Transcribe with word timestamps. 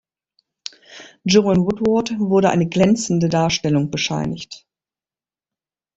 Joanne 1.25 1.59
Woodward 1.63 2.17
wurde 2.17 2.49
eine 2.49 2.67
„glänzende“ 2.67 3.29
Darstellung 3.29 3.91
bescheinigt. 3.91 4.65